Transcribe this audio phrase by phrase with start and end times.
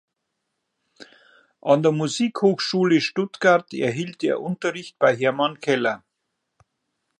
[1.61, 6.03] An der Musikhochschule Stuttgart erhielt er Unterricht bei Hermann Keller.